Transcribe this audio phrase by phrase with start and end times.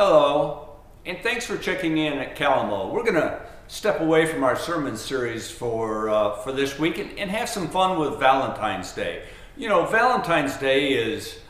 [0.00, 2.92] Hello, and thanks for checking in at Kalamo.
[2.92, 7.18] We're going to step away from our sermon series for, uh, for this week and,
[7.18, 9.24] and have some fun with Valentine's Day.
[9.56, 11.40] You know, Valentine's Day is,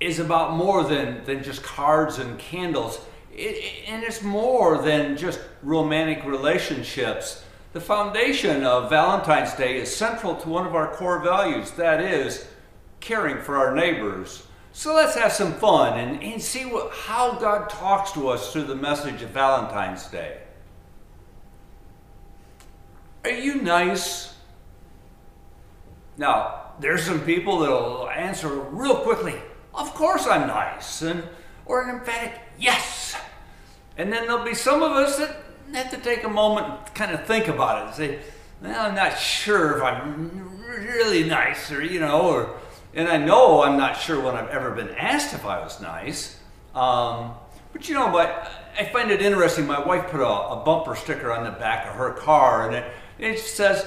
[0.00, 3.00] is about more than, than just cards and candles,
[3.32, 7.42] it, and it's more than just romantic relationships.
[7.72, 12.46] The foundation of Valentine's Day is central to one of our core values that is,
[13.00, 14.42] caring for our neighbors.
[14.72, 18.64] So let's have some fun and, and see what, how God talks to us through
[18.64, 20.38] the message of Valentine's Day.
[23.24, 24.34] Are you nice?
[26.16, 29.34] Now, there's some people that'll answer real quickly,
[29.74, 31.24] of course I'm nice, and
[31.66, 33.16] or an emphatic yes.
[33.96, 35.36] And then there'll be some of us that
[35.74, 38.18] have to take a moment and kind of think about it and say,
[38.62, 42.56] well, I'm not sure if I'm really nice or, you know, or,
[42.94, 46.38] and I know I'm not sure when I've ever been asked if I was nice.
[46.74, 47.32] Um,
[47.72, 48.50] but you know what?
[48.78, 49.66] I find it interesting.
[49.66, 52.92] My wife put a, a, bumper sticker on the back of her car and it,
[53.18, 53.86] it says,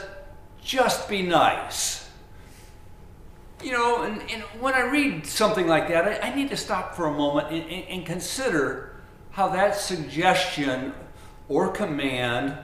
[0.64, 2.10] just be nice.
[3.64, 6.96] You know, and, and when I read something like that, I, I need to stop
[6.96, 8.96] for a moment and, and, and consider
[9.32, 10.94] how that suggestion
[11.48, 12.58] or command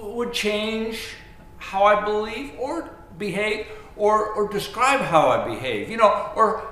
[0.00, 1.14] would change
[1.58, 5.90] how I believe or behave or, or describe how I behave.
[5.90, 6.66] You know, or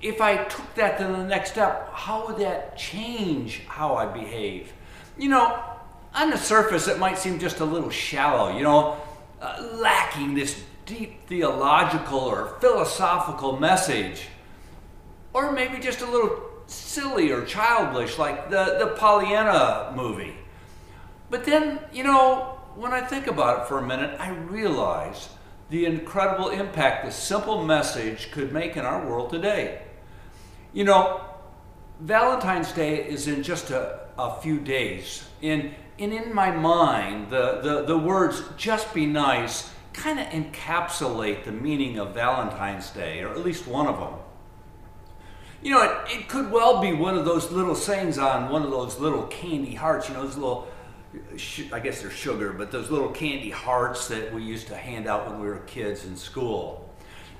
[0.00, 4.72] if I took that to the next step, how would that change how I behave?
[5.16, 5.62] You know,
[6.14, 9.00] on the surface, it might seem just a little shallow, you know,
[9.40, 14.28] uh, lacking this deep theological or philosophical message.
[15.32, 20.34] Or maybe just a little silly or childish, like the, the Pollyanna movie.
[21.30, 25.28] But then, you know, when I think about it for a minute, I realize
[25.70, 29.82] the incredible impact this simple message could make in our world today.
[30.72, 31.20] You know,
[32.00, 35.28] Valentine's Day is in just a, a few days.
[35.42, 41.44] And, and in my mind, the, the, the words just be nice kind of encapsulate
[41.44, 44.14] the meaning of Valentine's Day, or at least one of them.
[45.60, 48.70] You know, it, it could well be one of those little sayings on one of
[48.70, 50.68] those little candy hearts, you know, those little
[51.72, 55.30] I guess they're sugar, but those little candy hearts that we used to hand out
[55.30, 56.88] when we were kids in school.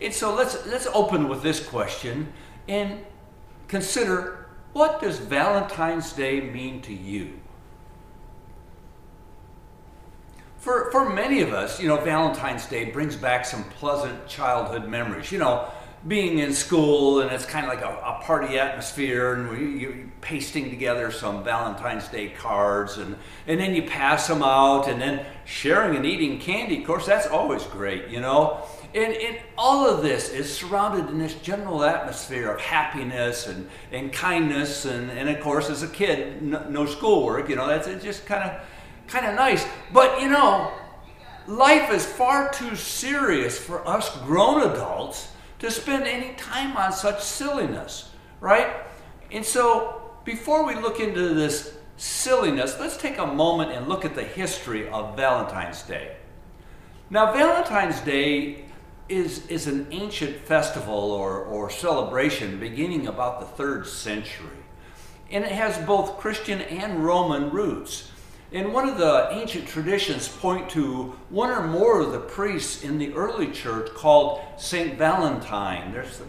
[0.00, 2.32] And so let's let's open with this question
[2.66, 3.04] and
[3.66, 7.40] consider what does Valentine's Day mean to you?
[10.58, 15.32] For, for many of us, you know, Valentine's Day brings back some pleasant childhood memories.
[15.32, 15.68] You know,
[16.06, 20.10] being in school and it's kind of like a, a party atmosphere and we, you
[20.20, 23.16] pasting together some Valentine's Day cards and,
[23.46, 26.80] and then you pass them out and then sharing and eating candy.
[26.80, 28.64] Of course, that's always great, you know.
[28.94, 34.12] And, and all of this is surrounded in this general atmosphere of happiness and, and
[34.12, 38.24] kindness and, and of course as a kid, no, no schoolwork, you know, that's just
[38.24, 38.60] kind of
[39.08, 39.66] kind of nice.
[39.92, 40.72] But you know,
[41.46, 47.22] life is far too serious for us grown adults to spend any time on such
[47.22, 48.10] silliness,
[48.40, 48.76] right?
[49.30, 54.14] And so, before we look into this silliness, let's take a moment and look at
[54.14, 56.16] the history of Valentine's Day.
[57.10, 58.66] Now, Valentine's Day
[59.08, 64.48] is, is an ancient festival or, or celebration beginning about the third century.
[65.30, 68.10] And it has both Christian and Roman roots.
[68.50, 72.98] And one of the ancient traditions point to one or more of the priests in
[72.98, 75.92] the early church called Saint Valentine.
[75.92, 76.22] There's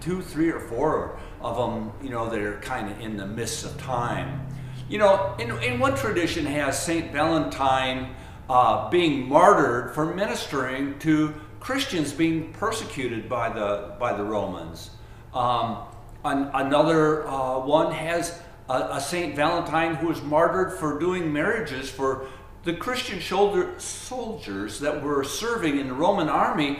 [0.00, 3.66] two, three, or four of them, you know, that are kind of in the midst
[3.66, 4.46] of time.
[4.88, 8.14] You know, in, in one tradition has Saint Valentine
[8.48, 14.90] uh, being martyred for ministering to Christians being persecuted by the by the Romans.
[15.34, 15.84] Um,
[16.24, 21.90] an, another uh, one has a, a Saint Valentine who was martyred for doing marriages
[21.90, 22.28] for
[22.62, 26.78] the Christian shoulder, soldiers that were serving in the Roman army.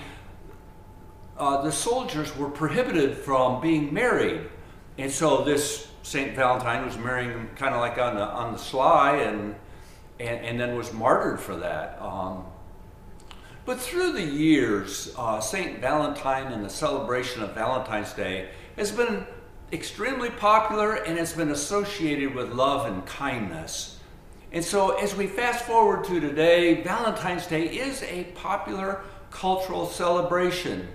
[1.37, 4.43] Uh, the soldiers were prohibited from being married,
[4.99, 8.59] and so this Saint Valentine was marrying them kind of like on the on the
[8.59, 9.55] sly, and
[10.21, 12.01] and, and then was martyred for that.
[12.01, 12.45] Um,
[13.65, 19.27] but through the years, uh, Saint Valentine and the celebration of Valentine's Day has been
[19.73, 23.99] extremely popular and it's been associated with love and kindness.
[24.53, 30.89] And so, as we fast forward to today, Valentine's Day is a popular cultural celebration.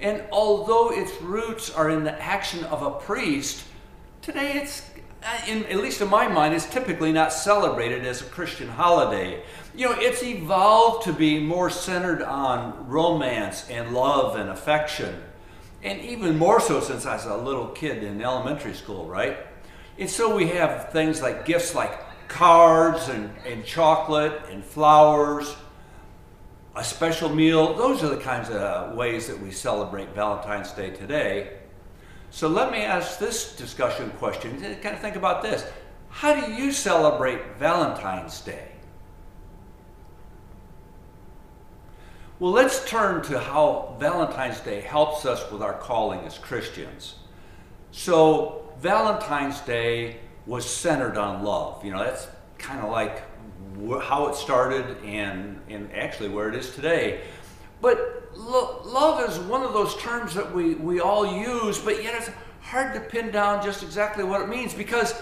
[0.00, 3.64] And although its roots are in the action of a priest,
[4.22, 4.90] today it's,
[5.22, 9.42] uh, in, at least in my mind, is typically not celebrated as a Christian holiday.
[9.76, 15.22] You know, it's evolved to be more centered on romance and love and affection
[15.82, 19.38] and even more so since I was a little kid in elementary school, right?
[19.98, 25.54] And so we have things like gifts like cards and, and chocolate and flowers,
[26.74, 27.74] a special meal.
[27.74, 31.58] Those are the kinds of ways that we celebrate Valentine's Day today.
[32.30, 34.58] So let me ask this discussion question.
[34.60, 35.66] Kind of think about this.
[36.08, 38.71] How do you celebrate Valentine's Day?
[42.42, 47.14] Well, let's turn to how Valentine's Day helps us with our calling as Christians.
[47.92, 51.84] So, Valentine's Day was centered on love.
[51.84, 52.26] You know, that's
[52.58, 53.22] kind of like
[54.02, 57.20] how it started and, and actually where it is today.
[57.80, 62.16] But lo- love is one of those terms that we, we all use, but yet
[62.16, 62.30] it's
[62.60, 65.14] hard to pin down just exactly what it means because,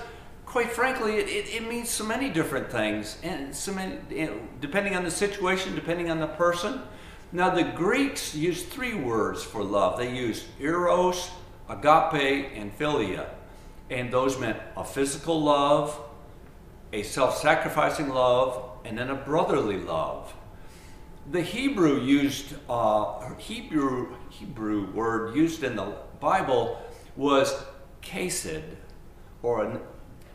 [0.46, 3.98] quite frankly, it, it, it means so many different things, and so many,
[4.62, 6.80] depending on the situation, depending on the person.
[7.32, 9.98] Now, the Greeks used three words for love.
[9.98, 11.30] They used eros,
[11.68, 13.28] agape, and philia.
[13.88, 15.96] And those meant a physical love,
[16.92, 20.32] a self sacrificing love, and then a brotherly love.
[21.30, 26.80] The Hebrew used uh, Hebrew Hebrew word used in the Bible
[27.16, 27.54] was
[28.02, 28.62] chesed,
[29.42, 29.80] or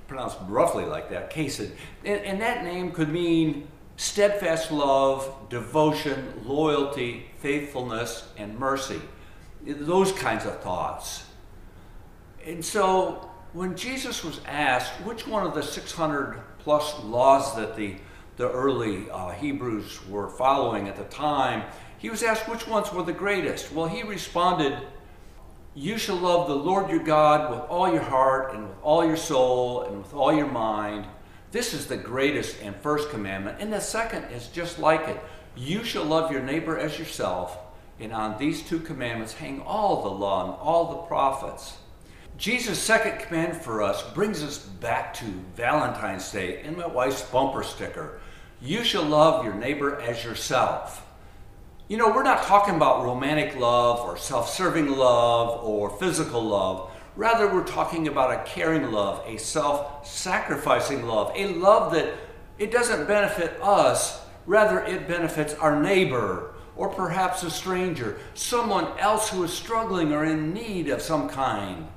[0.07, 1.71] pronounced roughly like that, chesed,
[2.05, 9.01] and, and that name could mean steadfast love, devotion, loyalty, faithfulness, and mercy.
[9.65, 11.25] Those kinds of thoughts.
[12.45, 17.95] And so when Jesus was asked which one of the 600 plus laws that the,
[18.37, 21.63] the early uh, Hebrews were following at the time,
[21.97, 23.71] he was asked which ones were the greatest.
[23.71, 24.77] Well, he responded,
[25.73, 29.17] You shall love the Lord your God with all your heart and with all your
[29.17, 31.07] soul and with all your mind
[31.55, 33.61] this is the greatest and first commandment.
[33.61, 35.17] And the second is just like it.
[35.55, 37.57] You shall love your neighbor as yourself.
[37.97, 41.77] And on these two commandments hang all the law and all the prophets.
[42.37, 45.25] Jesus' second command for us brings us back to
[45.55, 48.19] Valentine's Day and my wife's bumper sticker.
[48.61, 51.05] You shall love your neighbor as yourself.
[51.87, 56.91] You know, we're not talking about romantic love or self serving love or physical love.
[57.15, 62.13] Rather, we're talking about a caring love, a self sacrificing love, a love that
[62.57, 69.29] it doesn't benefit us, rather, it benefits our neighbor or perhaps a stranger, someone else
[69.29, 71.87] who is struggling or in need of some kind.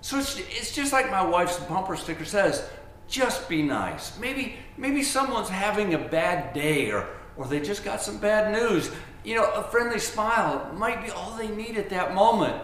[0.00, 2.68] So it's, it's just like my wife's bumper sticker says
[3.08, 4.18] just be nice.
[4.18, 8.90] Maybe, maybe someone's having a bad day or, or they just got some bad news.
[9.24, 12.62] You know, a friendly smile might be all they need at that moment.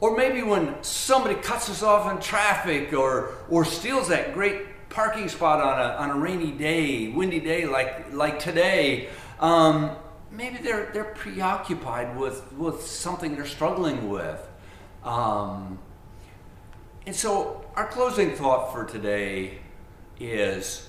[0.00, 5.28] Or maybe when somebody cuts us off in traffic or, or steals that great parking
[5.28, 9.08] spot on a, on a rainy day, windy day like, like today,
[9.40, 9.90] um,
[10.30, 14.40] maybe they're, they're preoccupied with, with something they're struggling with.
[15.04, 15.78] Um,
[17.06, 19.58] and so, our closing thought for today
[20.20, 20.88] is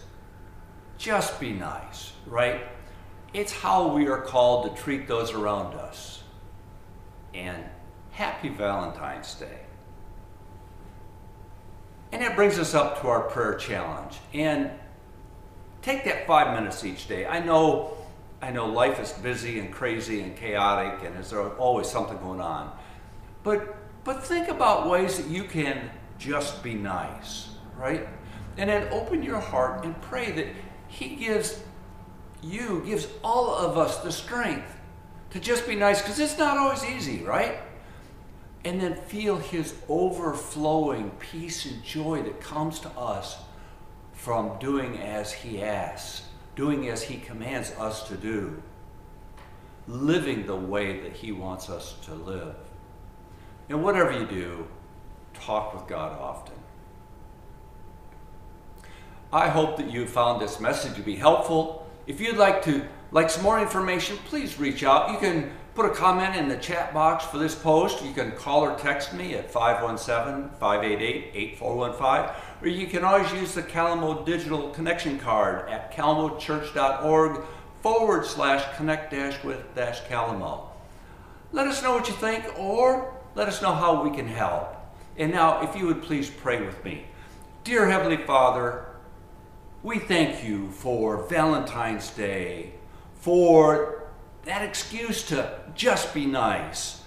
[0.97, 2.61] just be nice, right?
[3.33, 6.23] It's how we are called to treat those around us.
[7.33, 7.63] And
[8.19, 9.61] Happy Valentine's Day.
[12.11, 14.17] And that brings us up to our prayer challenge.
[14.33, 14.71] And
[15.81, 17.25] take that five minutes each day.
[17.25, 17.93] I know,
[18.41, 22.77] I know life is busy and crazy and chaotic, and there's always something going on.
[23.43, 28.05] But but think about ways that you can just be nice, right?
[28.57, 30.47] And then open your heart and pray that
[30.89, 31.63] He gives
[32.43, 34.75] you, gives all of us the strength
[35.29, 37.59] to just be nice, because it's not always easy, right?
[38.65, 43.37] And then feel his overflowing peace and joy that comes to us
[44.13, 46.23] from doing as he asks,
[46.55, 48.61] doing as he commands us to do,
[49.87, 52.55] living the way that he wants us to live.
[53.69, 54.67] And whatever you do,
[55.33, 56.55] talk with God often.
[59.31, 61.87] I hope that you found this message to be helpful.
[62.07, 65.11] If you'd like to like some more information, please reach out.
[65.11, 68.03] You can put a comment in the chat box for this post.
[68.03, 73.53] You can call or text me at 517 588 8415, or you can always use
[73.53, 77.45] the Kalamo Digital Connection Card at calamochurch.org
[77.81, 80.63] forward slash connect dash with dash Kalamo.
[81.53, 84.75] Let us know what you think, or let us know how we can help.
[85.15, 87.05] And now, if you would please pray with me.
[87.63, 88.83] Dear Heavenly Father,
[89.81, 92.73] we thank you for Valentine's Day,
[93.21, 93.98] for
[94.45, 97.01] that excuse to just be nice.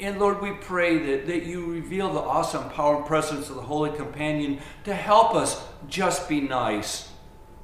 [0.00, 3.62] And Lord, we pray that, that you reveal the awesome power and presence of the
[3.62, 7.10] Holy Companion to help us just be nice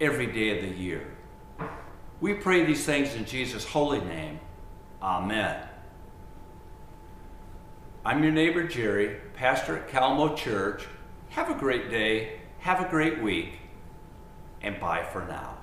[0.01, 1.07] every day of the year.
[2.21, 4.41] We pray these things in Jesus' holy name.
[5.01, 5.69] Amen.
[8.05, 10.87] I'm your neighbor Jerry, pastor at Kalamo Church.
[11.31, 13.59] Have a great day Have a great week,
[14.63, 15.59] and bye for now.